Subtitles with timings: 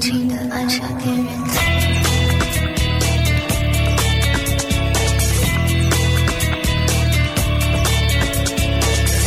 [0.00, 1.52] 轻轻的按下电源键。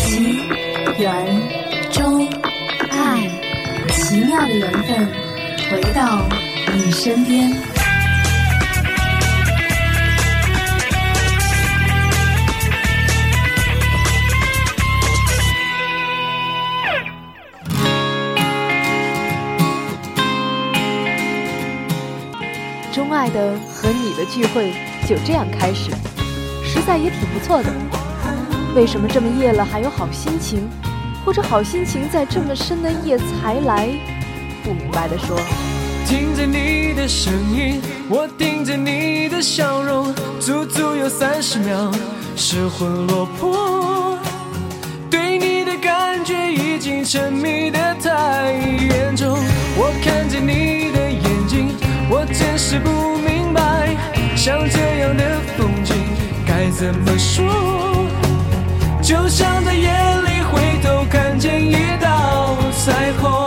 [0.05, 0.38] 奇
[0.97, 1.11] 缘
[1.91, 2.25] 钟
[2.89, 3.29] 爱，
[3.89, 5.07] 奇妙的缘分
[5.70, 6.25] 回到
[6.73, 7.70] 你身边。
[23.21, 24.74] 爱的和你的聚会
[25.07, 25.92] 就这样开始，
[26.66, 27.71] 实在也挺不错的。
[28.75, 30.68] 为什么这么夜了还有好心情，
[31.24, 33.89] 或者好心情在这么深的夜才来？
[34.64, 35.39] 不明白的说。
[36.08, 41.92] 听着你的声音，我盯着你的笑容，足足有三十秒，
[42.36, 44.17] 失魂落魄。
[45.11, 49.38] 对你的感觉已经沉迷的太严重，
[49.78, 50.60] 我看着你，
[52.33, 53.95] 真是不明白。
[54.35, 55.23] 像这样的
[55.57, 55.95] 风景
[56.47, 57.45] 该怎么说？
[59.01, 63.41] 就像在夜里回头看见一道彩虹。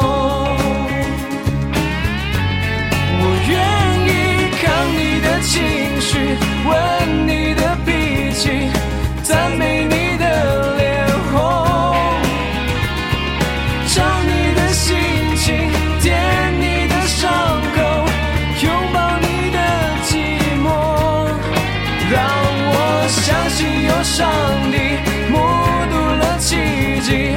[27.14, 27.36] 迹。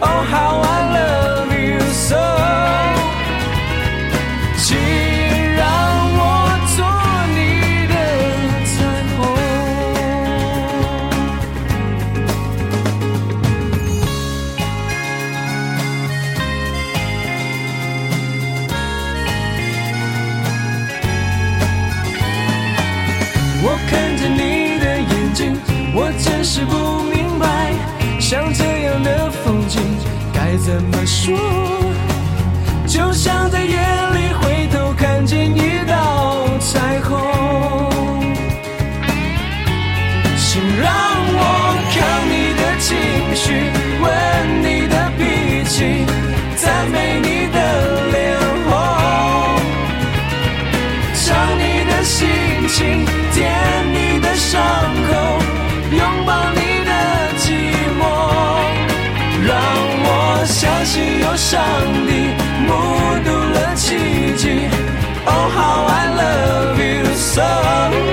[0.00, 1.11] Oh how I love
[30.64, 31.36] 怎么说？
[32.86, 37.18] 就像在夜里回头看见一道彩虹。
[40.36, 40.86] 请让
[41.34, 41.40] 我
[41.90, 41.98] 看
[42.30, 42.94] 你的情
[43.34, 43.44] 绪，
[60.92, 61.62] 我相信有上
[62.06, 62.12] 帝
[62.66, 62.70] 目
[63.24, 64.68] 睹了奇迹。
[65.24, 68.11] Oh how I love you so。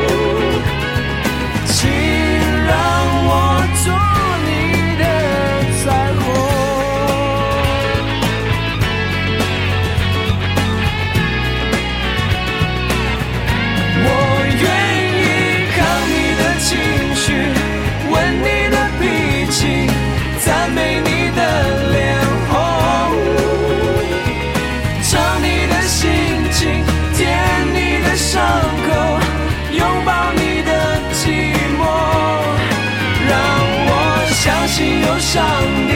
[35.32, 35.46] 上
[35.88, 35.94] 帝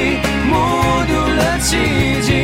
[0.47, 0.55] 目
[1.07, 2.42] 睹了奇迹。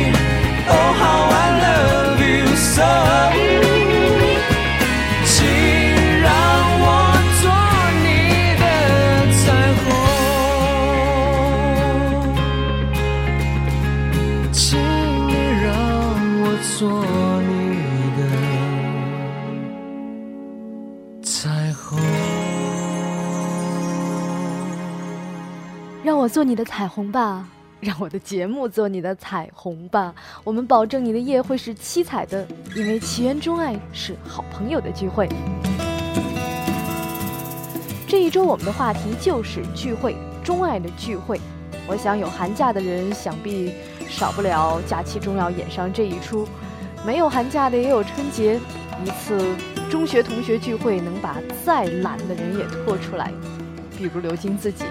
[26.30, 27.46] 做你的彩虹吧，
[27.80, 30.14] 让我的节目做你的彩虹吧。
[30.44, 32.46] 我们保证你的夜会是七彩的，
[32.76, 35.28] 因为奇缘钟爱是好朋友的聚会。
[38.06, 41.40] 这一周我们的话题就是聚会，钟爱的聚会。
[41.88, 43.72] 我想有寒假的人，想必
[44.08, 46.44] 少不了假期中要演上这一出；
[47.04, 48.60] 没有寒假的也有春节。
[49.04, 49.56] 一次
[49.90, 53.32] 中学同学聚会，能把再懒的人也拖出来，
[53.96, 54.84] 比如刘晶自己。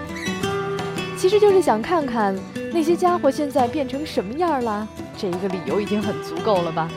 [1.20, 2.34] 其实就是想看看
[2.72, 4.88] 那些家伙现在变成什么样了，
[5.18, 6.88] 这一个理由已经很足够了吧？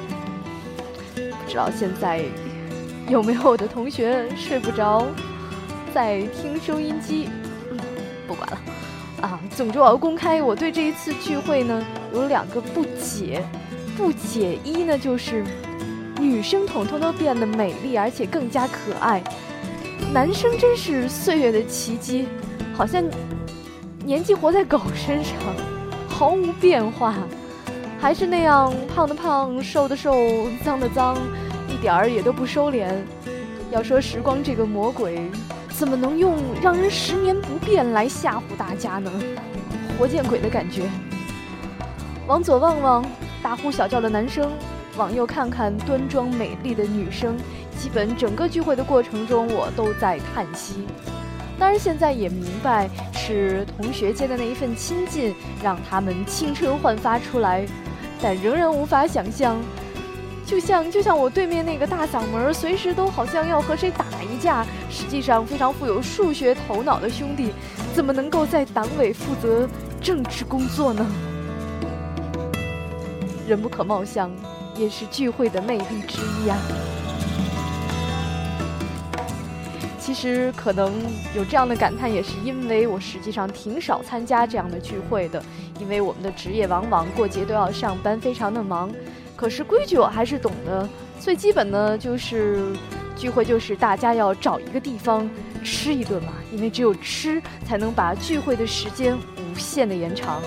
[1.14, 2.24] 不知道现在
[3.10, 5.06] 有没有我的同学睡不着，
[5.94, 7.28] 在听收音机？
[8.26, 8.58] 不管了，
[9.20, 13.44] 啊，总之我要公开我对这一次聚会呢有两个不解，
[13.98, 15.44] 不解一呢就是
[16.18, 19.22] 女生统统都变得美丽而且更加可爱，
[20.14, 22.26] 男生真是岁月的奇迹，
[22.74, 23.04] 好像。
[24.06, 25.38] 年纪活在狗身上，
[26.10, 27.16] 毫无变化。
[28.02, 30.14] 还是那样胖的胖，瘦的瘦，
[30.62, 31.18] 脏的脏，
[31.70, 32.94] 一点儿也都不收敛。
[33.72, 35.32] 要说时光这个魔鬼，
[35.70, 39.10] 怎么能用让人十年不变来吓唬大家呢？
[39.98, 40.84] 活见鬼的感觉。
[42.28, 43.06] 往左望望，
[43.42, 44.50] 大呼小叫的男生；
[44.98, 47.38] 往右看看，端庄美丽的女生。
[47.80, 50.86] 基本整个聚会的过程中，我都在叹息。
[51.58, 52.90] 当然，现在也明白
[53.26, 55.34] 是同学间的那一份亲近，
[55.64, 57.66] 让他们青春焕发出来，
[58.22, 59.58] 但仍然无法想象。
[60.46, 67.54] 就像就像我对面那个大嗓门，随时都好像要和谁打一架，实际上非常富有数学头脑的兄弟，
[67.94, 69.70] 怎么能够在党委负责
[70.02, 71.06] 政治工作呢？
[73.48, 74.30] 人不可貌相，
[74.76, 76.58] 也是聚会的魅力之一啊。
[80.06, 80.92] 其实可能
[81.34, 85.42] 有这样的感叹，也是因为我实际上挺少参加这样的聚会的，
[85.80, 88.92] 因为我们的职业往往过节都要上班，非常的忙。
[89.34, 90.88] 可是规矩我还是懂的，
[91.22, 92.76] 最基本的就是
[93.16, 95.30] 聚会就是大家要找一个地方
[95.64, 100.42] 吃一顿嘛，因为只有吃才能把聚会的时间无限的延长。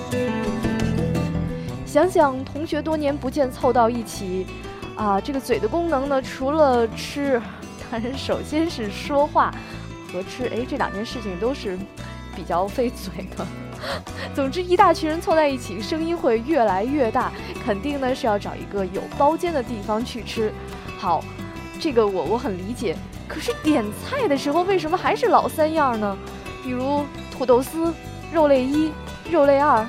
[1.86, 4.46] 想想同学多年不见凑到一起，
[4.94, 7.40] 啊，这个嘴的功能呢，除了吃，
[7.90, 9.52] 当然首先是说话
[10.12, 11.78] 和吃，哎，这两件事情都是
[12.34, 13.46] 比较费嘴的。
[14.34, 17.30] 总之，一大群人凑在一起，声音会越来越大。
[17.64, 20.52] 肯定呢是要找一个有包间的地方去吃。
[20.98, 21.22] 好，
[21.78, 22.96] 这个我我很理解。
[23.28, 26.16] 可是点菜的时候为什么还是老三样呢？
[26.62, 27.92] 比如土豆丝、
[28.32, 28.90] 肉类一、
[29.30, 29.86] 肉类二。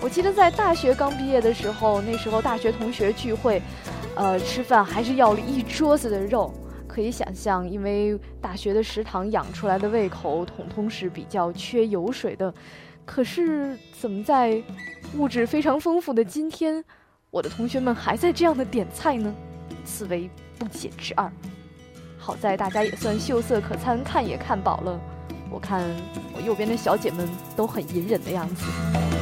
[0.00, 3.62] 我记得在大学刚毕业的时候，那时候大学同学聚会，
[4.16, 6.52] 呃，吃饭还是要了一桌子的肉。
[6.92, 12.52] 可以想象，因为大学的食堂养出来的胃口，统统是比较缺油水的。
[13.06, 14.62] 可是，怎么在
[15.16, 16.84] 物质非常丰富的今天，
[17.30, 19.34] 我的同学们还在这样的点菜呢？
[19.86, 20.28] 此为
[20.58, 21.32] 不解之二。
[22.18, 25.00] 好在大家也算秀色可餐，看也看饱了。
[25.50, 25.82] 我看
[26.36, 29.21] 我右边的小姐们都很隐忍的样子。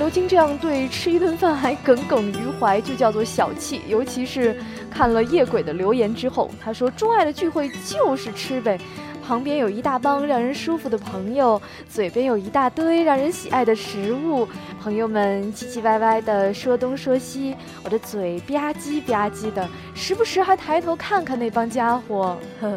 [0.00, 3.82] 刘晶这样对吃一顿饭还耿耿于怀，就叫做小气。
[3.86, 4.56] 尤其是
[4.90, 8.80] 看了夜鬼的留言之后，他说：“钟爱的聚会就是吃呗，
[9.22, 14.48] 旁边有一大帮让人舒服的朋友，嘴边有一大堆让人喜爱的食物，
[14.82, 17.54] 朋友们唧唧歪歪的说东说西，
[17.84, 22.38] 我的嘴吧唧吧唧的，时不时还抬头看看那帮家伙。
[22.58, 22.74] 呵，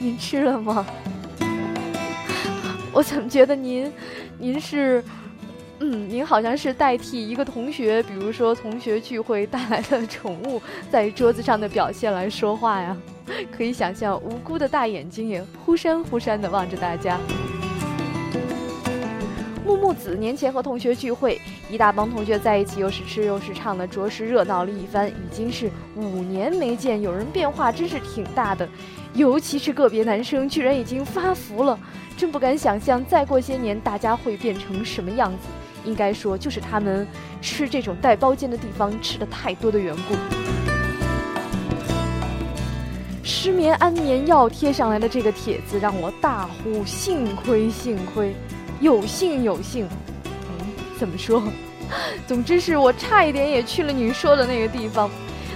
[0.00, 0.84] 您吃了吗？
[2.92, 3.92] 我怎么觉得您，
[4.38, 5.00] 您是？”
[5.86, 10.60] 嗯，您好像是代替一个同学，比如说同学聚会带来的宠物
[10.90, 12.96] 在桌子上的表现来说话呀。
[13.54, 17.20] 可以想象，无辜的大眼睛也忽闪忽闪的望着大家。
[19.66, 21.38] 木木子年前和同学聚会，
[21.68, 25.06] 一大帮同学在一起，又是吃又是唱的，着实热闹了一番。
[25.06, 28.66] 已经是五年没见，有人变化真是挺大的，
[29.12, 31.78] 尤其是个别男生居然已经发福了，
[32.16, 35.48] 真不敢想象再过些年大家会变成什么样子。
[35.84, 37.06] 应该说，就是他们
[37.40, 40.14] 吃这种带包间的地方吃的太多的缘故。
[43.22, 48.34] 失眠安眠药贴上来的这个帖子让我大呼幸亏幸亏，
[48.80, 49.86] 有幸有幸。
[50.24, 50.66] 嗯，
[50.98, 51.42] 怎么说？
[52.26, 55.10] 总之是我差一点也去了你说的那个地方。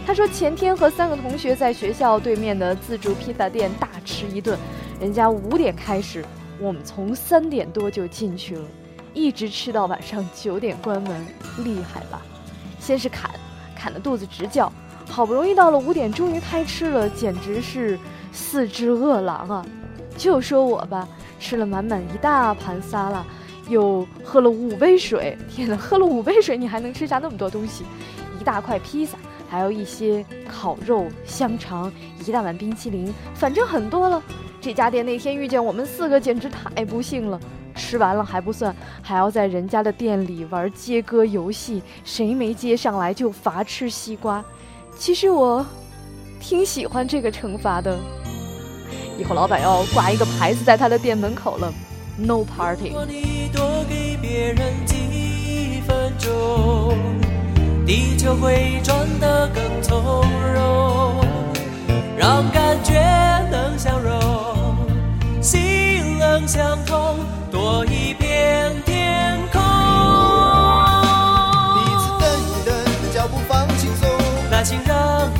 [0.06, 4.58] 他说前天和三个同学在学校对面的自助披萨店大吃一顿，
[5.00, 6.24] 人家五点开始，
[6.58, 8.64] 我们从三点多就进去了。
[9.18, 11.26] 一直吃到晚上九点关门，
[11.64, 12.22] 厉害吧？
[12.78, 13.28] 先是砍，
[13.74, 14.72] 砍得肚子直叫，
[15.10, 17.98] 好不容易到了五点，终于开吃了，简直是
[18.32, 19.66] 四只饿狼啊！
[20.16, 21.08] 就说我吧，
[21.40, 23.24] 吃了满满一大盘沙拉，
[23.68, 25.36] 又喝了五杯水。
[25.50, 27.84] 天哪，喝了五杯水，你还能吃下那么多东西？
[28.40, 29.18] 一大块披萨，
[29.50, 31.92] 还有一些烤肉、香肠，
[32.24, 34.22] 一大碗冰淇淋，反正很多了。
[34.60, 37.40] 这家店那天遇见我们四个，简直太不幸了。
[37.78, 44.44] 吃完了还不算，还要在人家的店里玩接歌游戏，谁没接上来就罚吃西瓜。
[44.98, 45.64] 其实我
[46.40, 47.96] 挺喜欢这个惩罚的，
[49.16, 51.72] 以后老板要挂一个牌子在他的店门口了
[52.18, 52.92] ，No party。
[57.86, 61.24] 地球会转得更从容，
[62.18, 62.92] 让感觉
[63.50, 64.12] 能相融，
[66.28, 67.16] 心能相同。
[67.50, 69.60] 多一片天空，
[71.74, 72.74] 彼此等一等，
[73.14, 74.10] 脚步放轻松，
[74.50, 75.30] 耐心让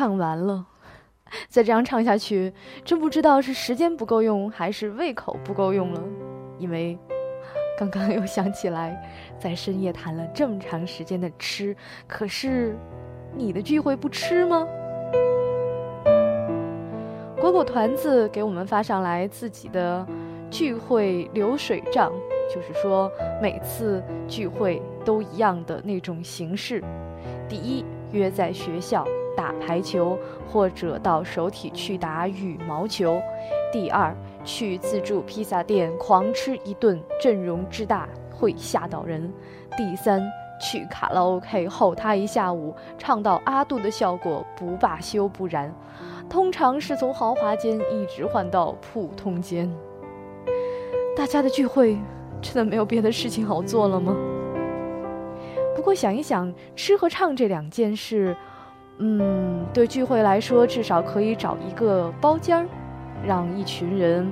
[0.00, 0.64] 唱完了，
[1.50, 2.54] 再这样唱下去，
[2.86, 6.02] 真不知道是时间不够用，还是胃口不够用了。
[6.58, 6.98] 因为
[7.78, 8.98] 刚刚又想起来，
[9.38, 11.76] 在深夜谈了这么长时间的吃，
[12.06, 12.74] 可是
[13.36, 14.66] 你的聚会不吃吗？
[17.38, 20.06] 果果团子给我们发上来自己的
[20.50, 22.10] 聚会流水账，
[22.48, 26.82] 就是说每次聚会都一样的那种形式。
[27.46, 29.04] 第一，约在学校
[29.36, 33.20] 打排球，或者到首体去打羽毛球；
[33.72, 39.30] 第二，去自助披萨店狂吃一顿，阵容之大会吓到人；
[39.76, 40.22] 第三，
[40.60, 45.72] 去卡拉 OK 吼他一下午，唱到阿杜的效果不罢休不然。
[46.28, 49.70] 通常是从豪华间一直换到普通间。
[51.16, 51.98] 大家的聚会
[52.40, 54.14] 真的没有别的事情好做了吗？
[55.74, 58.36] 不过想一想，吃和唱这两件事，
[59.02, 62.66] 嗯，对聚会来说，至少可以找一个包间儿，
[63.26, 64.30] 让一群人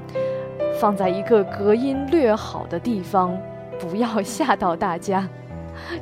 [0.78, 3.34] 放在一个隔音略好的地方，
[3.80, 5.26] 不要 吓到大家。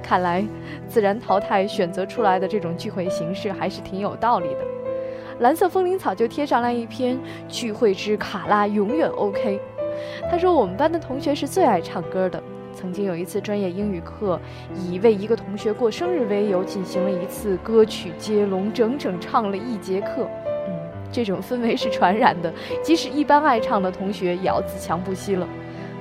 [0.02, 0.44] 看来，
[0.88, 4.60] 自然淘汰选择出来的这种聚会形式还是挺有道理的。
[5.38, 9.60] 蓝色风铃草就贴上来一篇聚会之卡拉永远 OK。
[10.28, 12.42] 他说我们班的同学是最爱唱歌的。
[12.76, 14.38] 曾经有一次专业英语课，
[14.74, 20.28] 以为一个同学过生日为由，进行了一次歌曲接龙，整整唱了一节课。
[20.68, 20.74] 嗯，
[21.10, 22.52] 这种氛围是传染的，
[22.82, 25.48] 即使一般爱唱的同学也要自强不息了。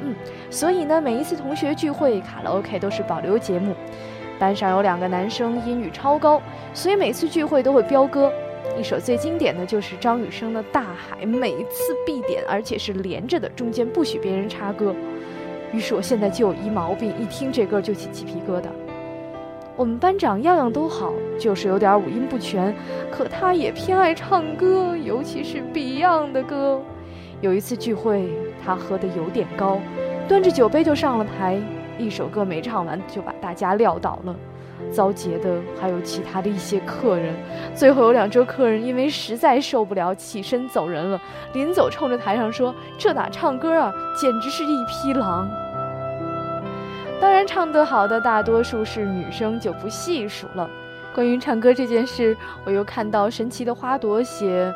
[0.03, 0.13] 嗯，
[0.51, 3.74] 所以呢，每一次同学聚会，卡拉 OK 都是保留节目。
[4.38, 6.41] 班上有两个男生英语超高，
[6.74, 8.29] 所以每次聚会都会飙歌。
[8.77, 14.94] 一首最经典的就是张雨生的《大海》，每次必点，而且是连着的，中间不许别人插歌。
[15.75, 18.67] 于是我现在就有一毛病，一听这歌就起鸡皮疙瘩。
[19.75, 22.74] 我们班长样样都好，就是有点五音不全，
[23.12, 26.82] 可他也偏爱唱歌，尤其是 Beyond 的歌。
[27.41, 28.29] 有一次聚会，
[28.63, 29.82] 他喝得有点高，
[30.29, 31.60] 端着酒杯就上了台，
[31.98, 34.34] 一首歌没唱完就把大家撂倒了。
[34.91, 37.34] 遭劫的还有其他的一些客人，
[37.74, 41.22] 最后有两桌客人因为实在受不了，起身走人了。
[41.53, 45.50] 临走冲着台上说：“这哪唱歌啊，简直是一匹狼！”
[47.19, 50.69] 当然，唱得好的大多数是女生，就不细数了。
[51.13, 54.74] 关于唱歌这件事，我又看到神奇的花朵写。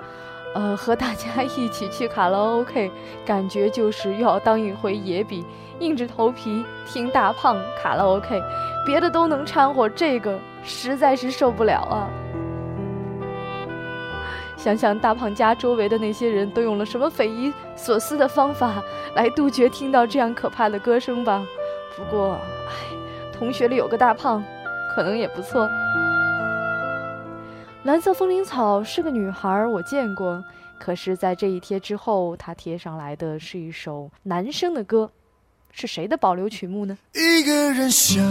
[0.56, 2.92] 呃，和大家一起去卡拉 OK，
[3.24, 5.46] 感觉就是又要当一回野比，
[5.78, 8.42] 硬着头皮听大胖卡拉 OK，
[8.84, 12.10] 别的都能掺和，这个实在是受不了啊！
[14.58, 18.82] 想想大胖家周围的那些人都用了什么匪夷所思的方法
[19.14, 21.46] 来杜绝听到这样可怕的歌声吧，
[22.00, 22.74] 不过，哎，
[23.38, 24.42] 同学里有个大胖，
[24.96, 25.70] 可能也不错。
[27.84, 30.44] 蓝色风铃草是个女孩，我见过，
[30.80, 35.12] 可是，在这一贴之后，她贴上来的是一首男生的歌，
[35.72, 36.98] 是谁的保留曲目呢？
[37.14, 38.24] 一个人想，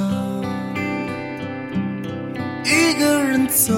[2.64, 3.74] 一个人走，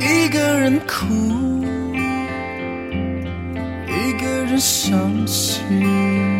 [0.00, 1.06] 一个人哭，
[3.86, 6.33] 一个人伤心。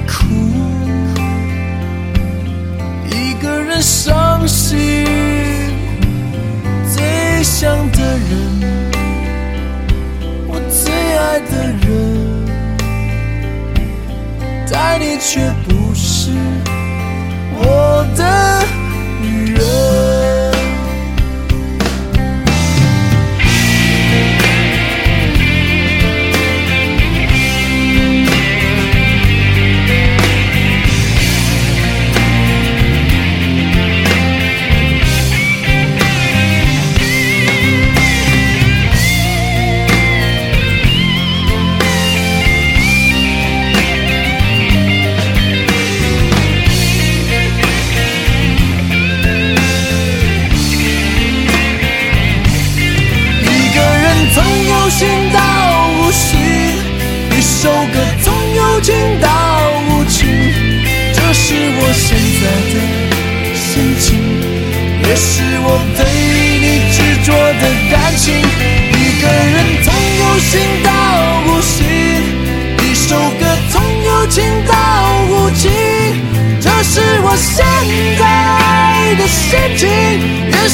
[0.00, 0.24] 哭。
[3.10, 5.04] 一个人伤心
[6.88, 8.30] 最想的人
[10.48, 12.44] 我最爱的人
[14.70, 15.83] 但你却不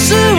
[0.00, 0.29] listen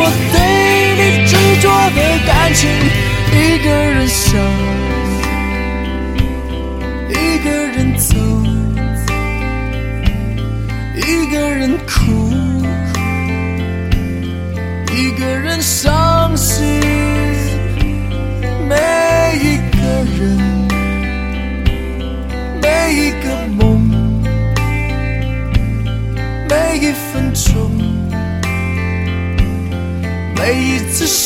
[30.92, 31.21] It's a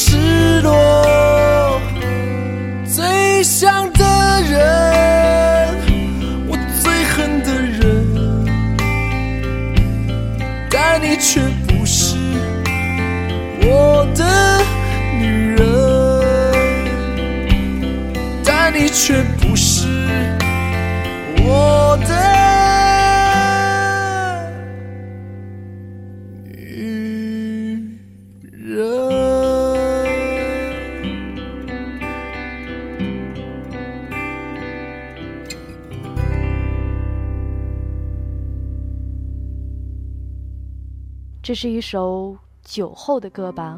[41.46, 43.78] 这是一首酒后的歌吧。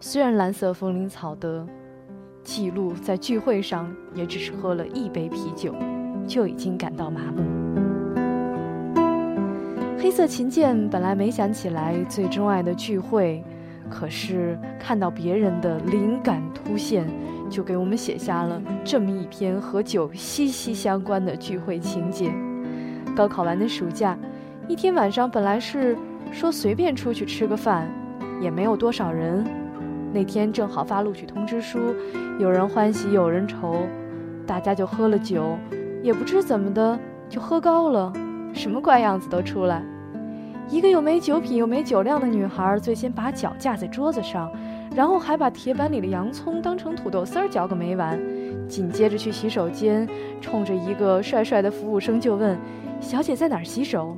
[0.00, 1.66] 虽然蓝色风铃草的
[2.42, 5.74] 记录在聚会上也只是喝了一杯啤酒
[6.26, 7.42] 就已经感到麻木。
[9.98, 13.44] 黑色琴键本来没想起来最钟爱的聚会
[13.90, 17.06] 可是看到别人的灵感突现
[17.50, 22.32] 就给我们写下了这么一篇和酒息息相关的聚会情节。
[23.14, 24.18] 高考完的暑假
[24.66, 25.94] 一天晚上本来是
[26.32, 27.88] 说随便出去吃个饭，
[28.40, 29.44] 也没有多少人。
[30.12, 31.78] 那天正好发录取通知书，
[32.38, 33.86] 有人欢喜有人愁，
[34.46, 35.58] 大家就喝了酒，
[36.02, 38.12] 也不知怎么的就喝高了，
[38.54, 39.82] 什么怪样子都出来。
[40.70, 44.50] 一个又没酒品又没酒量的女孩，最先把脚架在桌子上，
[44.94, 48.20] 然后还把铁板里的洋葱当成土豆丝儿嚼个没完，
[48.68, 50.06] 紧接着去洗手间，
[50.40, 52.58] 冲着一个帅帅的服务生就问
[53.00, 54.16] ：“小姐在哪儿洗手？”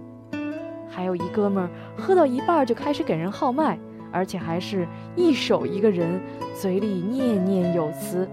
[0.90, 3.78] 还有一哥们儿喝到一半就开始给人号脉，
[4.10, 6.20] 而且还是一手一个人，
[6.54, 8.28] 嘴里念念有词，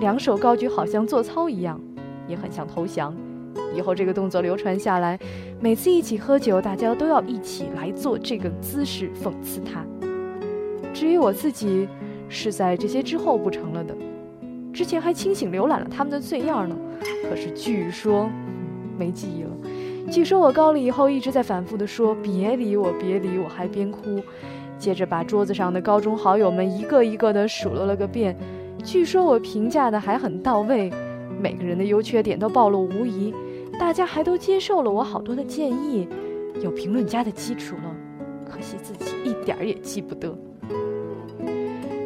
[0.00, 1.80] 两手高举好像做操一样，
[2.28, 3.14] 也很像投降。
[3.74, 5.18] 以后这个动作流传下来，
[5.60, 9.84] 每次一起喝酒，大家都要一起来做这个姿势讽刺他。
[10.94, 11.88] 至于我自己，
[12.28, 13.94] 是在这些之后不成了的，
[14.72, 16.76] 之前还清醒浏览了他们的醉样呢。
[17.28, 18.30] 可是据说
[18.98, 19.50] 没记忆了。
[20.10, 24.22] 据说我高了以后一直在反复的说别理我，别理我，还边哭，
[24.78, 28.36] 接着把桌子上的高中好友们一个一个的数落了个遍。
[28.84, 30.92] 据说我评价的还很到位，
[31.40, 33.34] 每个人的优缺点都暴露无遗。
[33.78, 36.08] 大家还都接受了我好多的建议，
[36.62, 37.94] 有评论家的基础了，
[38.48, 40.34] 可惜自己一点儿也记不得。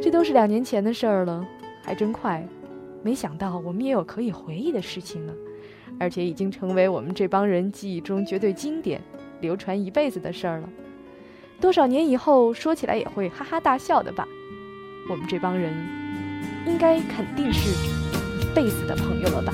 [0.02, 1.46] 这都是两年前的事儿了，
[1.82, 2.44] 还真快。
[3.02, 5.32] 没想到我们也有可以回忆的事情了，
[5.98, 9.00] 而且已经成为我们这帮人记忆中绝对经典、
[9.40, 10.68] 流传一辈子的事儿了。
[11.60, 14.26] 多少年以后说起来也会哈哈大笑的吧？
[15.08, 15.74] 我们这帮人，
[16.66, 19.52] 应该肯定是一辈子的朋友了吧？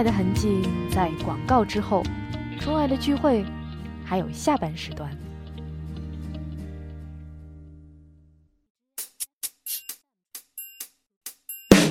[0.00, 2.02] 爱的痕迹在广告之后，
[2.58, 3.44] 钟爱的聚会
[4.02, 5.14] 还有下半时段。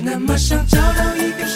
[0.02, 1.46] 那么想找到一个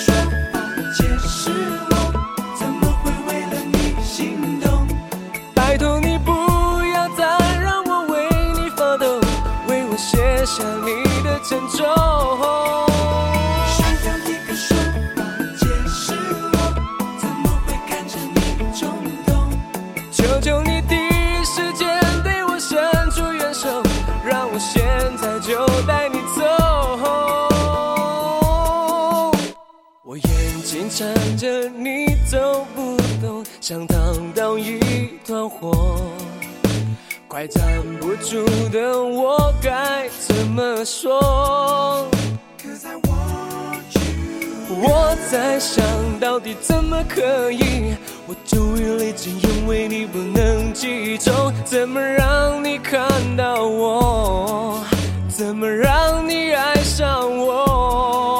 [30.97, 34.79] 缠着你走不动，想烫到一
[35.27, 35.99] 团火，
[37.27, 42.07] 快站不住的我该怎么说？
[44.69, 45.85] 我在想
[46.21, 47.97] 到底怎么可以，
[48.29, 54.79] 我周围泪只因为你不能集中，怎么让你看到我？
[55.29, 58.34] 怎么让你爱上我？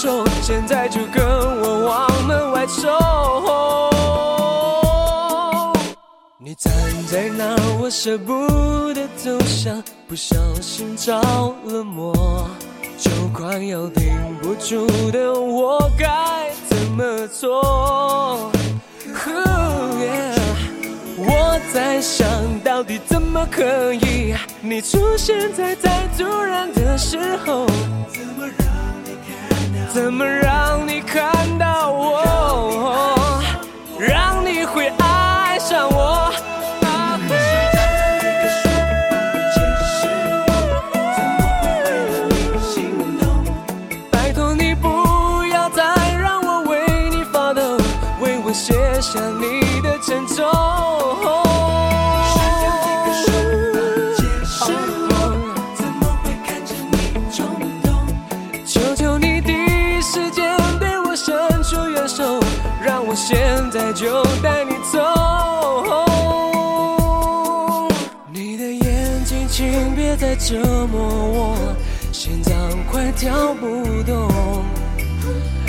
[0.00, 1.22] 手，现在就跟
[1.60, 2.88] 我往门外走。
[6.38, 6.72] 你站
[7.06, 12.48] 在那，我舍不得走向，不小心着了魔，
[12.96, 14.10] 就快要停
[14.40, 18.50] 不住的我该怎么做？
[21.18, 22.26] 我在想
[22.64, 27.66] 到底怎么可以，你出现在再突然的时候，
[28.08, 28.48] 怎么？
[29.92, 33.19] 怎么让你看到我？
[63.22, 64.98] 现在就带你走。
[68.32, 70.56] 你的眼睛，请别再折
[70.90, 71.56] 磨我，
[72.12, 72.54] 心脏
[72.90, 74.64] 快跳不动。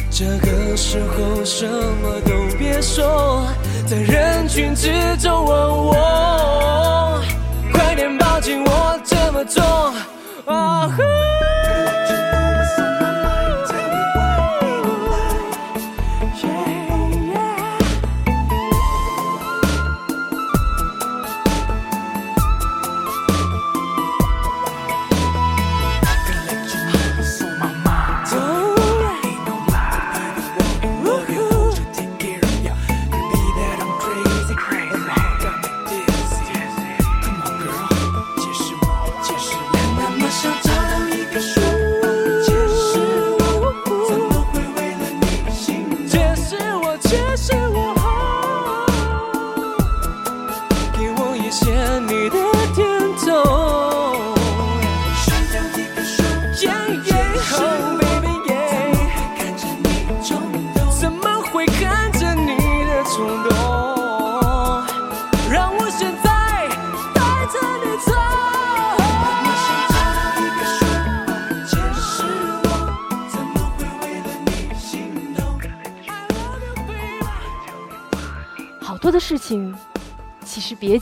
[0.09, 3.45] 这个时候什么都别说，
[3.85, 5.53] 在人群之中问
[5.87, 7.21] 我，
[7.73, 9.61] 快点抱紧我这么做。
[10.45, 10.87] 啊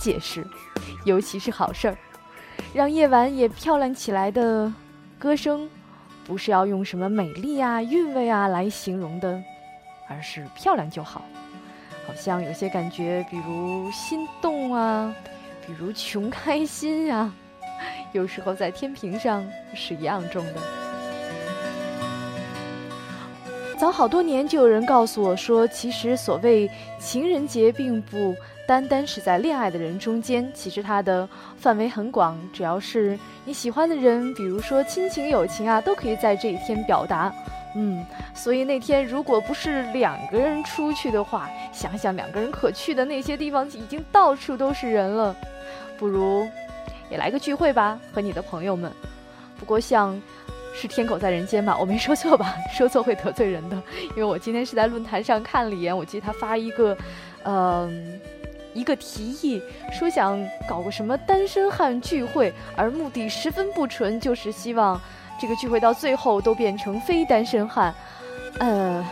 [0.10, 0.44] 解释，
[1.06, 1.96] 尤其是好事儿。
[2.74, 4.74] 让夜晚也漂亮起来的
[5.20, 5.70] 歌声，
[6.26, 9.40] 不是要用什么美丽啊、韵味啊来形容的，
[10.10, 11.22] 而是漂亮就好。
[12.08, 15.14] 好像有些感觉，比如心动啊，
[15.68, 17.32] 比如穷开心呀、
[18.12, 20.56] 有时候在天平上是一样重的。
[23.78, 26.68] 早好多年就有人告诉我说，其实所谓
[27.00, 28.36] 情人节并不
[28.70, 31.28] 单单是在恋爱的人中间，其实它的
[31.58, 37.34] 范围很广，只要是你喜欢的人，比如说亲情、友情啊，都可以在这一天表达。
[37.76, 38.06] 嗯，
[38.36, 45.36] 所以那天如果不是两个人出去的话，想想两个人可去的那些地方已经到处都是人了，
[45.98, 46.48] 不如
[47.10, 48.92] 也来个聚会吧，和你的朋友们。
[49.58, 50.16] 不过像
[50.76, 52.54] 是天狗在人间吧，我没说错吧？
[52.72, 53.76] 说错会得罪人的，
[54.12, 56.96] 因为我今天是在论坛上看了一眼，我记得他发一个，
[57.46, 58.22] 嗯，
[58.74, 65.00] 一个提议，说想搞个什么单身汉聚会，而目的十分不纯，就是希望。
[65.42, 67.96] 这个聚会到最后都变成非单身汉，
[68.60, 69.08] 呃，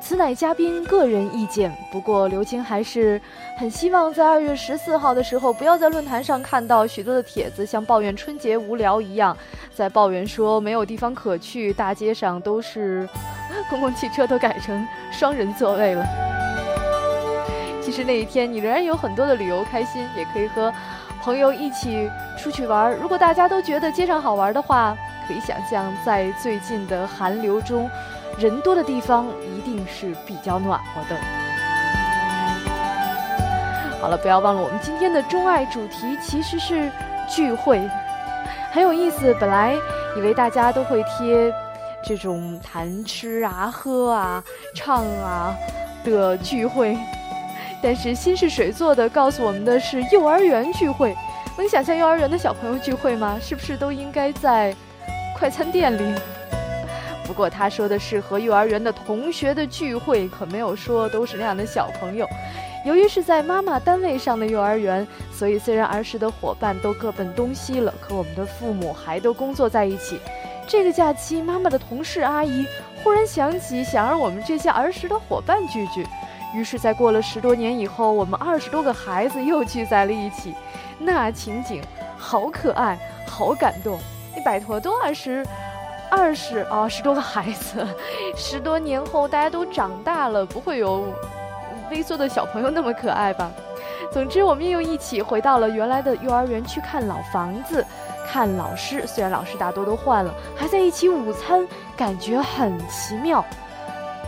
[0.00, 1.72] 此乃嘉宾个人意见。
[1.92, 3.20] 不过刘青还是
[3.56, 9.36] 很希望在二月十四号的时候，不要在论坛上看到许多的帖子，像抱怨春节无聊一样，
[9.72, 13.08] 在抱怨说没有地方可去，大街上都是
[13.70, 16.41] 公共汽车都改成双人座位了。
[17.92, 20.72] 是那一天你仍然有很多的旅游开心，也可以和
[21.22, 22.96] 朋友一起出去玩。
[22.96, 24.96] 如果大家都觉得街上好玩的话，
[25.28, 27.88] 可以想象，在最近的寒流中，
[28.38, 29.26] 人多的地方
[29.56, 31.16] 一定是比较暖和的。
[34.00, 36.90] 好了，不要忘了，我们今天的钟爱主题其实是
[37.28, 37.88] 聚会，
[38.72, 39.32] 很有意思。
[39.38, 39.76] 本来
[40.16, 41.54] 以为大家都会贴
[42.04, 44.42] 这种谈吃啊、喝啊、
[44.74, 45.54] 唱啊
[46.04, 46.98] 的聚会，
[47.82, 51.14] 但是心是水做的告诉我们的是幼儿园聚会。
[51.58, 53.38] 能想象幼儿园的小朋友聚会吗？
[53.42, 54.74] 是不是都应该在？
[55.34, 56.14] 快餐店里，
[57.26, 62.28] 不过他说的是和幼儿园的同学的聚会，可没有说都是那样的小朋友。
[62.84, 70.20] 由于是在妈妈单位上的幼儿园，所以虽然儿时的伙伴都各奔东西了，可我们的父母还都工作在一起。
[70.68, 72.64] 这个假期，妈妈的同事阿姨
[73.02, 76.06] 忽然想起想让我们这些儿时的伙伴聚聚，
[76.54, 80.54] 于是，在过了十多年以后，我们二十多个孩子又聚在了一起，
[80.98, 81.82] 那情景
[82.18, 83.98] 好可爱，好感动。
[84.34, 85.46] 你摆脱都二十，
[86.10, 87.86] 二十啊，十多个孩子，
[88.36, 91.04] 十多年后大家都长大了，不会有
[91.90, 93.50] 微缩的小朋友那么可爱吧？
[94.10, 97.84] 总之，我们又一起回到了原来的幼儿园去看老房子，
[98.28, 99.06] 看老师。
[99.06, 103.42] 虽然老师大多都换了，还在一起午餐，感觉很奇妙。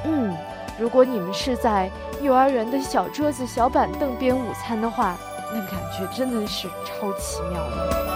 [0.04, 0.34] 嗯，
[0.78, 1.90] 如果你们是在
[2.24, 5.14] 幼儿园的小桌子、小板凳边午餐的话，
[5.52, 8.14] 那感觉真的是超奇妙的。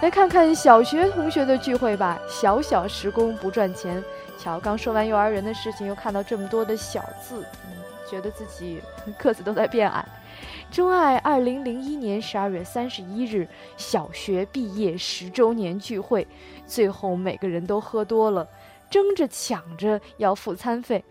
[0.00, 2.16] 来看看小学同学的聚会吧。
[2.30, 4.00] 小小时工不赚钱。
[4.38, 8.80] 瞧，刚说完幼儿园的事情，又看到这么多的小字，嗯，觉得自己
[9.18, 10.06] 个子都在变矮。
[10.70, 16.24] 钟爱二零零一年十二月三十一日小学毕业十周年聚会，
[16.68, 18.46] 最后每个人都喝多了，
[18.88, 21.04] 争着抢着要付餐费。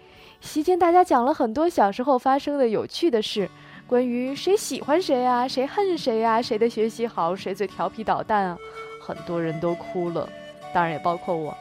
[0.44, 3.50] 席间大家讲了很多小时候发生的有趣的事。
[3.88, 8.58] 关于谁喜欢谁啊，谁恨谁呀，谁的学习好，谁最调皮捣蛋啊，
[9.02, 10.28] 很多人都哭了，
[10.74, 11.56] 当然也包括我。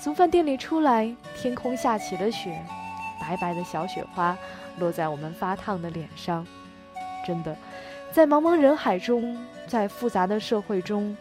[0.00, 2.58] 从饭店里出来，天空下起了雪，
[3.20, 4.36] 白白的小雪花
[4.78, 6.44] 落在我们发烫的脸上。
[7.24, 7.54] 真的，
[8.10, 9.36] 在茫茫人海中，
[9.68, 11.14] 在复杂的社会中，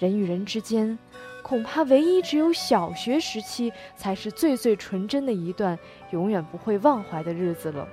[0.00, 0.96] 人与人之间，
[1.42, 5.76] 恐怕唯一只有小学时期才是最最纯真的一段
[6.10, 7.86] 永远不会忘怀的日子了。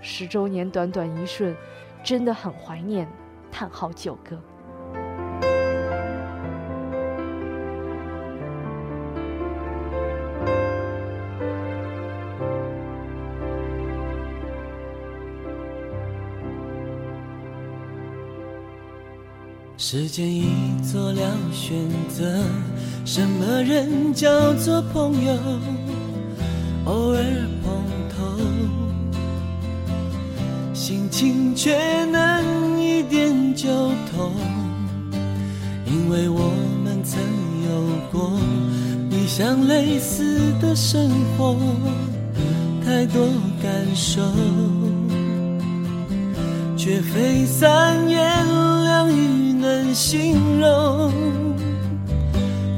[0.00, 1.54] 十周年短短一瞬，
[2.02, 3.06] 真的很怀念。
[3.52, 4.38] 叹号九个。
[19.76, 21.74] 时间已做了选
[22.08, 22.44] 择，
[23.04, 25.34] 什么人叫做朋友？
[26.84, 27.22] 偶尔
[27.62, 27.84] 碰
[28.16, 28.16] 头。
[30.72, 31.76] 心情却
[32.06, 33.68] 能一点就
[34.10, 34.32] 通，
[35.86, 36.52] 因为我
[36.82, 37.20] 们曾
[37.64, 37.70] 有
[38.10, 38.32] 过
[39.08, 41.56] 你像类似的生活，
[42.84, 43.26] 太多
[43.62, 44.20] 感受，
[46.76, 48.46] 却非三言
[48.84, 51.12] 两语能形容。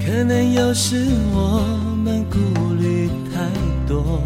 [0.05, 1.63] 可能有时我
[2.05, 2.72] 们顾虑太
[3.93, 4.23] 多。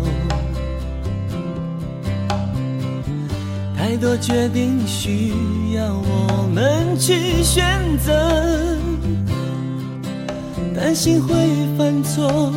[3.76, 5.32] 太多决定需
[5.74, 7.64] 要我们去选
[7.98, 8.12] 择，
[10.74, 11.34] 担心会
[11.76, 12.52] 犯错，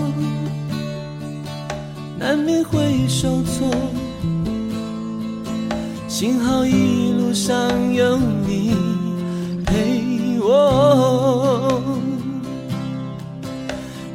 [2.19, 3.67] 难免会受挫。
[6.07, 7.55] 幸好一路上
[7.93, 8.75] 有你
[9.65, 11.98] 陪我，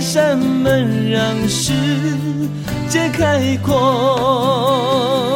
[0.00, 1.72] 扇门，让世
[2.88, 5.29] 界开阔。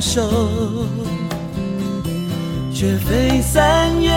[0.00, 0.22] 手，
[2.72, 4.12] 却非三言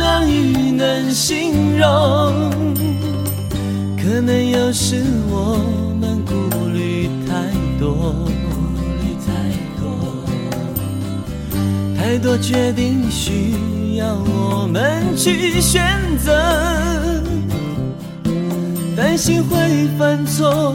[0.00, 2.50] 两语能形容。
[3.96, 5.58] 可能有时我
[5.98, 6.34] 们顾
[6.68, 7.50] 虑太
[7.80, 8.58] 多，顾
[9.00, 9.32] 虑太
[9.80, 9.82] 多。
[11.96, 15.82] 太多决定需要我们去选
[16.22, 16.32] 择，
[18.94, 20.74] 担心会犯错，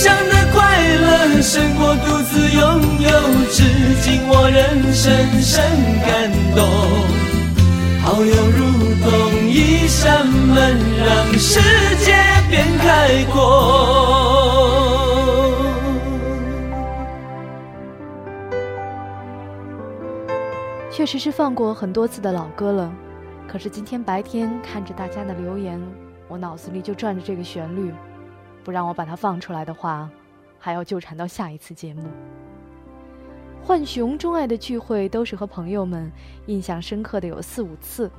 [0.00, 0.60] 与你分享的快
[0.96, 2.62] 乐胜过独自拥
[3.00, 3.10] 有，
[3.50, 3.62] 至
[4.00, 5.62] 今我仍深深
[6.00, 6.66] 感动。
[8.02, 8.58] 好友如
[9.02, 9.10] 同
[9.46, 11.60] 一扇门，让世
[11.98, 12.14] 界
[12.48, 13.36] 变开阔。
[20.90, 22.90] 确实是放过很多次的老歌了，
[23.46, 25.80] 可是今天白天看着大家的留言，
[26.28, 27.92] 我脑子里就转着这个旋律，
[28.64, 30.10] 不让我把它放出来的话，
[30.58, 32.04] 还要纠缠到下一次节目。
[33.62, 36.10] 浣熊钟爱的聚会都是和朋友们
[36.46, 38.10] 印象深刻的有四五次，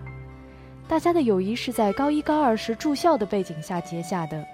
[0.87, 4.45] 大家的友谊是在高一高二时住校的背景下结下的，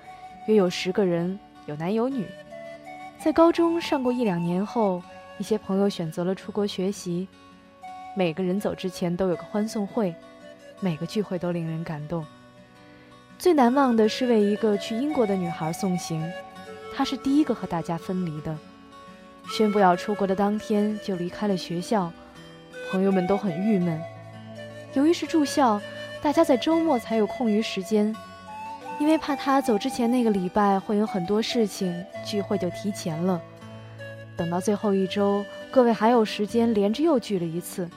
[0.48, 2.26] 约有十个人，有男有女。
[3.20, 5.02] 在高中上过一两年后，
[5.38, 7.28] 一些朋友选择了出国学习。
[8.16, 10.16] 每个人走之前都有个欢送会，
[10.80, 12.26] 每个聚会都令人感动。
[13.40, 16.24] 最难忘的是为一个去英国的女孩送行，
[16.96, 18.56] 她是第一个和大家分离的。
[19.56, 22.12] 宣布要出国的当天就离开了学校，
[22.92, 24.02] 朋友们都很郁闷。
[24.94, 25.80] 由于是住校，
[26.22, 28.14] 大家在周末才有空余时间。
[29.00, 33.40] 因为怕她走之前那个礼拜会有很多事情，聚会就提前了。
[34.36, 37.88] 等到最后一周，各位还有时间，连着又聚了一次。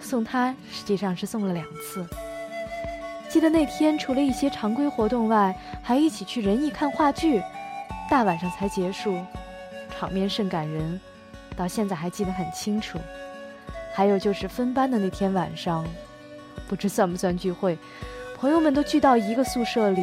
[0.00, 2.04] 送她实际上是送了两次。
[3.36, 7.42] 记得那天除了一些常规活动外，还一起去仁义看话剧，
[8.08, 9.20] 大晚上才结束，
[9.90, 10.98] 场面甚感人，
[11.54, 12.98] 到现在还记得很清楚。
[13.92, 15.86] 还有就是分班的那天晚上，
[16.66, 17.76] 不知算不算聚会，
[18.38, 20.02] 朋友们都聚到一个宿舍里，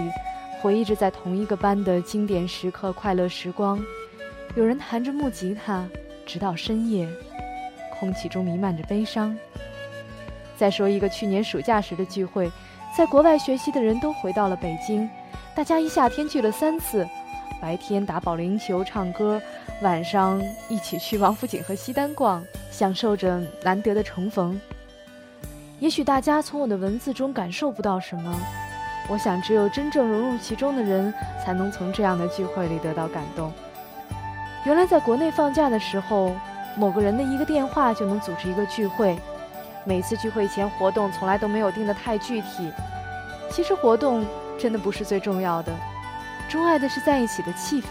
[0.61, 3.83] 回忆着在同一个班的经典时刻、快乐时光。
[4.55, 5.83] 有人弹着木吉他，
[6.23, 7.09] 直到深夜，
[7.97, 9.35] 空气中弥漫着悲伤。
[10.55, 12.51] 再说一个去年暑假时的聚会，
[12.95, 15.09] 在国外学习的人都回到了北京，
[15.55, 17.07] 大家一夏天聚了三次，
[17.59, 19.41] 白天打保龄球、唱歌，
[19.81, 20.39] 晚上
[20.69, 24.61] 一起去王府井和西单逛，享受着难得的重逢。
[25.79, 28.39] 也许大家从我的文字中感受不到什么，
[29.09, 31.11] 我想只有真正融入其中的人，
[31.43, 33.51] 才能从这样的聚会里得到感动。
[34.67, 36.31] 原来在国内放假的时候，
[36.77, 39.17] 某个人的一个电话就能组织一个聚会。
[39.85, 42.71] 每次聚会前活动从来都没有定得太具体。
[43.49, 44.25] 其实活动
[44.59, 45.71] 真的不是最重要的，
[46.49, 47.87] 钟爱的是在一起的气氛。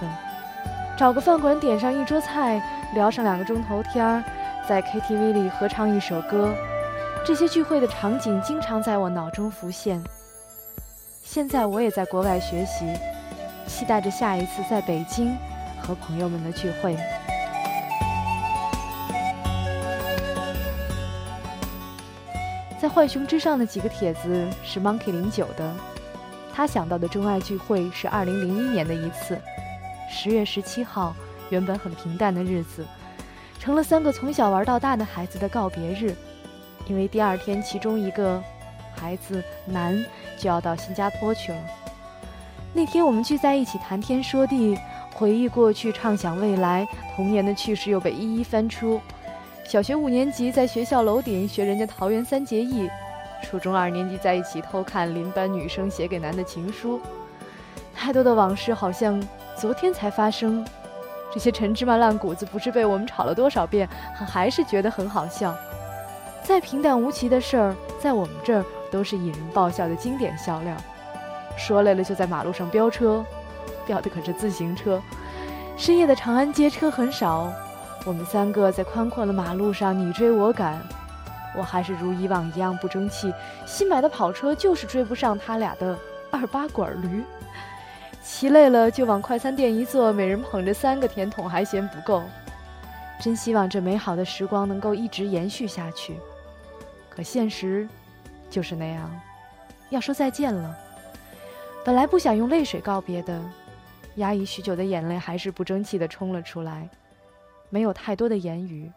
[0.97, 2.63] 找个饭馆点上一桌菜，
[2.95, 4.23] 聊上两个钟头天儿，
[4.69, 6.55] 在 KTV 里合唱一首歌，
[7.25, 10.03] 这些聚会的场景经常在我脑中浮现。
[11.23, 12.85] 现在我也在国外学习，
[13.67, 15.37] 期待着下一次在北京
[15.81, 16.97] 和朋友们的聚会。
[22.83, 25.73] 在浣熊之上的几个帖子是 Monkey 零九的，
[26.53, 29.41] 他想到的钟爱聚会是二零零一年的一次，
[30.11, 31.15] 十月十七号，
[31.49, 32.85] 原本很平淡的日子，
[33.61, 36.13] 成了三个从小玩到大的孩子的告别日，
[36.89, 38.43] 因为第二天其中一个
[38.97, 40.05] 孩子男
[40.37, 41.59] 就要到新加坡去了。
[42.73, 44.77] 那天我们聚在一起谈天说地，
[45.15, 49.01] 回忆过去，畅想未来，童年的趣事又被一一翻出。
[49.73, 52.91] 小学五年级在学校楼顶学人家桃园三结义，
[53.43, 57.01] 初中二年级在一起偷看邻班女生写给男的情书，
[57.95, 59.19] 太多的往事好像
[59.57, 60.63] 昨天才发生，
[61.33, 65.57] 这些陈芝麻烂谷子不知被我们炒了多少遍，还是觉得很好笑。
[66.43, 70.77] 再平淡无奇的事儿，在我们这儿都是引人爆笑的经典笑料。
[71.57, 73.25] 说累了就在马路上飙车，
[73.87, 75.01] 飙的可是自行车。
[75.79, 77.51] 深夜的长安街车很少。
[78.05, 80.83] 我们三个在宽阔的马路上你追我赶，
[81.57, 83.33] 我还是如以往一样不争气。
[83.65, 85.97] 新买的跑车就是追不上他俩的
[86.31, 87.23] 二八管驴。
[88.21, 92.25] 骑累了就往快餐店一坐，每人捧着三个甜筒还嫌不够。
[93.21, 96.17] 真希望这美好的时光能够一直延续下去，
[97.09, 97.89] 可现实
[98.51, 99.09] 就是那样。
[99.91, 100.77] 要说再见了，
[101.85, 103.41] 本来不想用泪水告别的，
[104.17, 106.89] 压抑许久的眼泪还是不争气的冲了出来。
[107.73, 108.93] 没有太多的言语，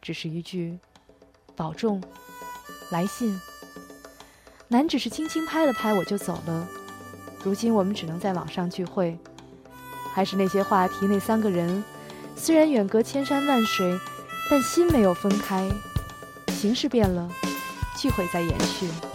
[0.00, 0.78] 只是一句
[1.54, 2.02] “保重”。
[2.90, 3.38] 来信，
[4.66, 6.66] 男只是轻轻拍了拍我就走了。
[7.42, 9.18] 如今我们只能在网上聚会，
[10.14, 11.84] 还是那些话题，那三个人，
[12.34, 13.94] 虽然远隔千山万水，
[14.50, 15.70] 但心没有分开。
[16.48, 17.30] 形势变了，
[17.98, 19.13] 聚会在延续。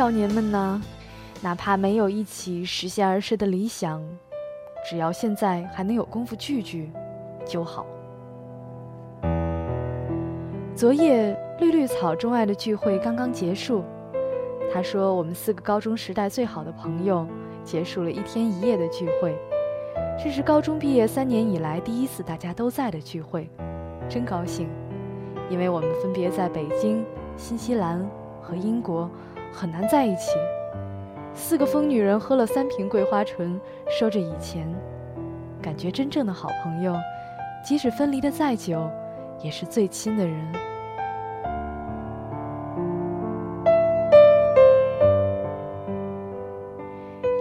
[0.00, 0.80] 少年们呢，
[1.42, 4.02] 哪怕没有一起实现儿时的理想，
[4.88, 6.90] 只要现在还能有功夫聚聚，
[7.44, 7.84] 就好。
[10.74, 13.84] 昨夜绿绿草钟爱的聚会刚刚结束，
[14.72, 17.26] 他说我们四个高中时代最好的朋友
[17.62, 19.36] 结束了一天一夜的聚会，
[20.18, 23.50] 这是高中毕业三年以来第一次大家都在的聚会，
[24.08, 24.66] 真高兴，
[25.50, 27.04] 因为我们分别在北京、
[27.36, 28.02] 新西兰
[28.40, 29.10] 和英国，
[29.52, 30.32] 很难在一起。
[31.34, 34.66] 四个疯女人喝了三瓶桂花醇，说着以前，
[35.62, 36.94] 感觉真正的好朋友，
[37.64, 38.90] 即使分离的再久，
[39.42, 40.52] 也是最亲的人。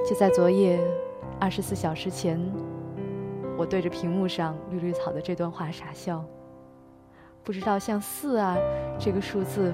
[0.07, 0.80] 就在昨夜，
[1.39, 2.39] 二十四小时前，
[3.57, 6.24] 我对着屏幕上绿绿草的这段话傻笑。
[7.43, 8.57] 不知道像四啊
[8.99, 9.74] 这个数字，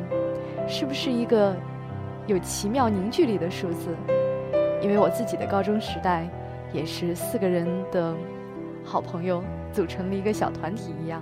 [0.67, 1.55] 是不是一个
[2.27, 3.95] 有奇妙凝聚力的数字？
[4.81, 6.27] 因为我自己的高中时代，
[6.73, 8.13] 也是四个人的
[8.83, 11.21] 好朋友组成了一个小团体一样。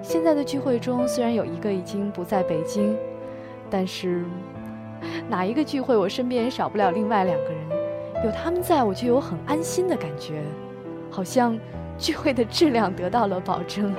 [0.00, 2.96] 现在的聚会中，虽然有一个已经不在北京，
[3.68, 4.24] 但是
[5.28, 8.24] 哪一个聚会，我身边也少不了另外两个人。
[8.24, 10.42] 有他们在，我就有很安心的感觉，
[11.10, 11.58] 好像
[11.98, 13.92] 聚会的质量得到了保证。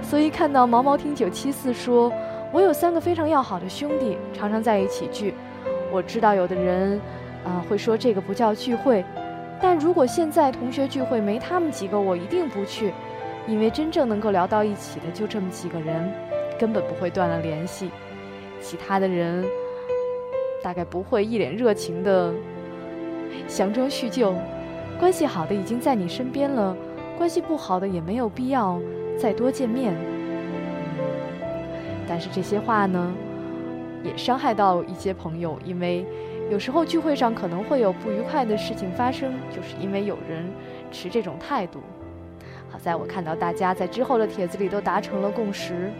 [0.00, 2.12] 所以看到毛毛听九七四说，
[2.50, 5.34] 我有三个非常要好的兄弟，常常在一起聚。
[5.92, 7.00] 我知道有的人，
[7.44, 9.04] 啊，会说这个不叫聚会，
[9.60, 12.92] 但如果现在同学聚会没他们几个，我一定不去，
[13.46, 16.10] 因为真正能够聊到一起的就这么几个人，
[16.58, 17.90] 根本不会断了联系，
[18.60, 19.44] 其他的人。
[20.60, 22.34] 大概不会一脸热情的
[23.46, 24.34] 详装叙旧，
[24.98, 26.76] 关系好的已经在你身边了，
[27.16, 28.80] 关系不好的也没有必要
[29.16, 29.94] 再多见面。
[32.08, 33.12] 但是这些话呢，
[34.02, 36.06] 也伤害到一些朋友，因为
[36.50, 40.48] 有时候聚会上可能会有不愉快的事情发生，就是因为有人
[40.90, 41.80] 持这种态度。
[42.70, 45.92] 好在我看到大家在之后的帖子里都达成了共识，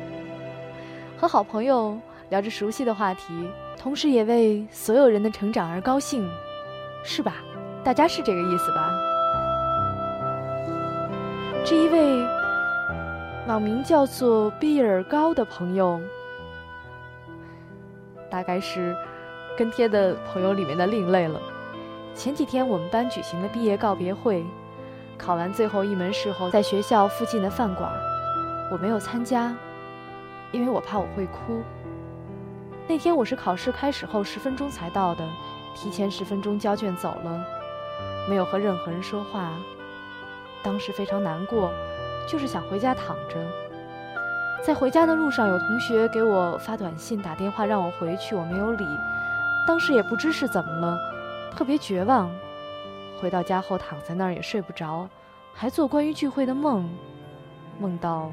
[1.17, 1.99] 和好朋友
[2.31, 3.49] 聊着熟悉的话题。
[3.77, 6.29] 同时也为所有人的成长而高兴，
[7.05, 7.37] 是吧？
[7.85, 8.91] 大家是这个意思吧？
[11.65, 12.38] 这一位
[13.49, 15.99] 网名叫做比尔高的朋友，
[18.31, 18.95] 大概是
[19.57, 21.41] 跟贴的朋友里面的另类了。
[22.15, 24.45] 前几天我们班举行了毕业告别会，
[25.17, 27.91] 考完最后一门试后，在学校附近的饭馆，
[28.71, 29.57] 我没有参加，
[30.53, 31.63] 因为我怕我会哭。
[32.87, 35.27] 那天我是考试开始后十分钟才到的，
[35.75, 37.43] 提前十分钟交卷走了，
[38.29, 39.53] 没有和任何人说话。
[40.63, 41.71] 当时非常难过，
[42.29, 43.35] 就是想回家躺着。
[44.65, 48.85] 在回家的路上，有同学给我发短信、打电话让我回去，我没有理。
[49.67, 50.99] 当时也不知是怎么了，
[51.57, 52.31] 特别绝望。
[53.21, 55.09] 回到家后躺在那儿也睡不着，
[55.55, 56.89] 还做关于聚会的梦，
[57.81, 58.31] 梦到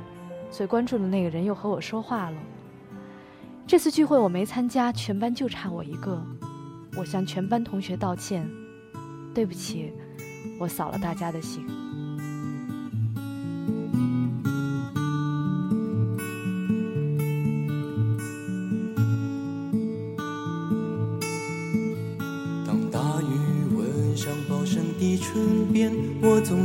[0.51, 2.37] 最关注的那个人又和我说话了。
[3.65, 6.21] 这次聚会我没参加，全班就差我一个。
[6.97, 8.49] 我向全班同学道歉，
[9.33, 9.93] 对不起，
[10.59, 11.65] 我扫了大家的兴。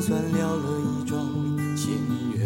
[0.00, 1.28] 算了了一桩
[1.76, 1.92] 心
[2.36, 2.40] 愿。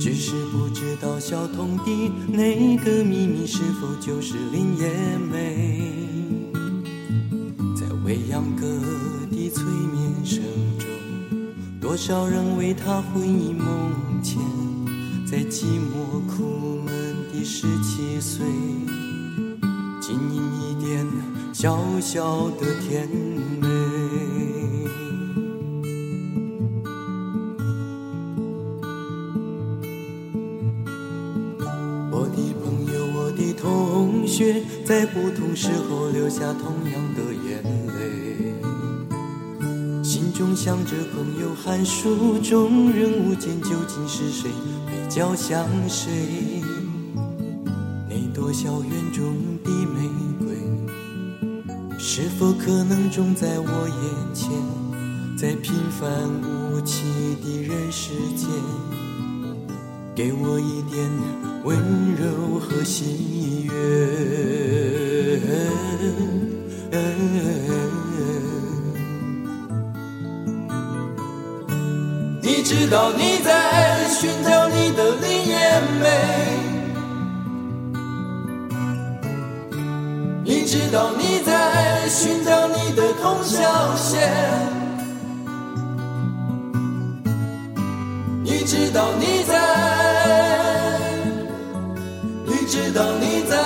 [0.00, 4.90] 只是不知道小童的那个秘密是否就是林叶
[5.30, 5.80] 梅？
[7.76, 8.66] 在未央歌
[9.30, 10.42] 的催眠声
[10.76, 10.88] 中，
[11.80, 13.66] 多少人为他魂萦梦
[14.22, 14.40] 牵，
[15.24, 18.44] 在寂寞苦闷的十七岁，
[20.00, 21.06] 经营一点
[21.52, 23.08] 小小的甜
[23.60, 23.71] 美。
[35.52, 38.54] 同时候流下同样的眼泪，
[40.02, 44.50] 心中想着朋友寒暑中人无间究竟是谁
[44.86, 46.62] 比较像谁？
[48.08, 50.56] 那朵校园中的玫瑰，
[51.98, 54.50] 是否可能种在我眼前，
[55.36, 56.08] 在平凡
[56.40, 57.02] 无奇
[57.44, 58.48] 的人世间？
[60.14, 61.10] 给我一点
[61.64, 61.76] 温
[62.14, 64.81] 柔和喜悦。
[72.42, 76.04] 你知道你在寻找你的林叶梅，
[80.72, 84.30] 知道你在寻找你的通宵线，
[88.42, 89.52] 你知道你在，
[92.46, 93.58] 你知道你在，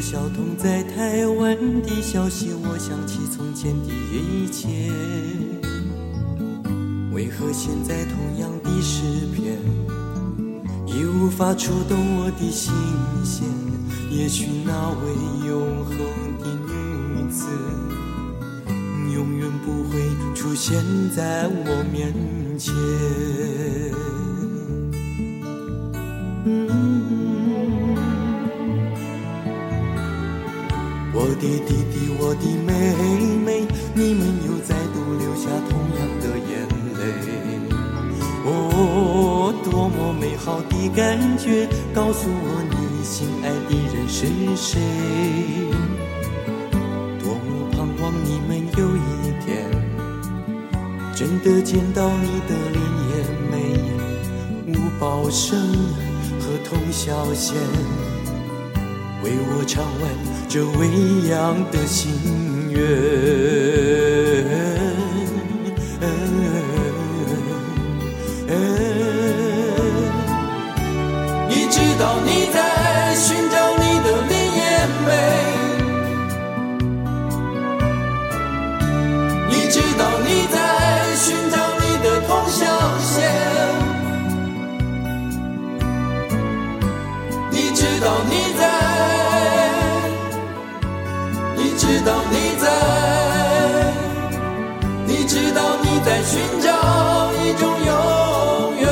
[0.00, 4.90] 小童在台湾的消息，我想起从前的一切。
[7.12, 9.02] 为何现在同样的诗
[9.34, 9.58] 篇，
[10.86, 12.72] 已无法触动我的心
[13.22, 13.46] 弦？
[14.10, 15.96] 也许那位永恒
[16.38, 17.46] 的女子。
[19.12, 20.00] 永远不会
[20.34, 20.82] 出现
[21.14, 22.12] 在我面
[22.58, 22.72] 前。
[31.40, 32.70] 的弟弟，我的妹
[33.44, 33.64] 妹，
[33.94, 36.52] 你们又再度流下同样的眼
[36.98, 37.00] 泪。
[38.44, 41.66] 哦，多么美好的感觉！
[41.94, 44.18] 告诉我你心爱的人是
[44.54, 44.80] 谁？
[47.18, 49.00] 多么盼望你们有一
[49.44, 49.48] 天
[51.14, 52.78] 真的见到你的脸
[53.08, 53.12] 也
[53.50, 53.52] 美，
[54.68, 55.58] 吴宝生
[56.38, 57.56] 和童小贤，
[59.22, 60.02] 为我唱完
[60.52, 60.88] 这未
[61.28, 62.12] 央的心
[62.72, 64.09] 愿。
[92.04, 92.64] 道你在，
[95.06, 96.68] 你知道你在寻找
[97.34, 97.90] 一种永
[98.80, 98.88] 远，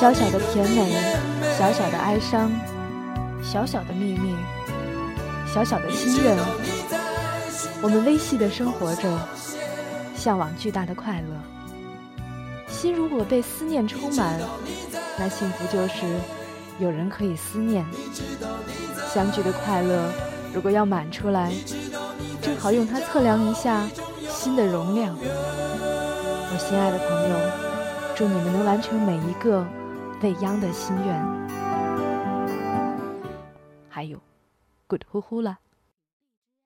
[0.00, 0.92] 小小的甜美
[1.58, 2.50] 小小的哀伤，
[3.42, 4.34] 小小的秘密，
[5.52, 6.36] 小小的心愿，
[7.82, 9.02] 我们微细的生活着，
[10.16, 11.28] 向往巨大的快乐。
[12.66, 14.40] 心如果被思念充满，
[15.20, 16.06] 那幸福就是
[16.78, 17.84] 有人可以思念。
[19.12, 20.10] 相聚的快乐，
[20.54, 21.52] 如果要满出来，
[22.40, 23.86] 正好用它测量一下
[24.30, 25.14] 心的容量。
[25.14, 27.36] 我心爱的朋友，
[28.16, 29.66] 祝你们能完成每一个
[30.22, 31.22] 未央的心愿。
[33.90, 34.18] 还有
[34.86, 35.58] ，good 呼呼了。